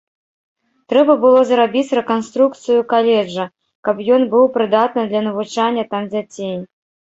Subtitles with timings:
[0.93, 3.45] Трэба было зрабіць рэканструкцыю каледжа,
[3.89, 6.61] каб ён быў прыдатны для навучання там дзяцей.